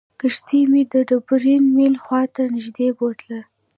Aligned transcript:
کښتۍ 0.19 0.61
مې 0.71 0.81
د 0.91 0.93
ډبرین 1.09 1.63
میل 1.75 1.95
خواته 2.03 2.43
نږدې 2.55 2.87
بوتلله. 2.97 3.41